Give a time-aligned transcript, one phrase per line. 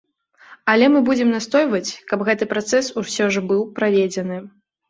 [0.71, 4.43] Але мы будзем настойваць, каб гэты працэс усё ж быў праведзены.